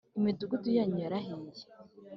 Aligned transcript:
imidugudu 0.17 0.67
yanyu 0.77 0.97
yarahiye 1.03 1.63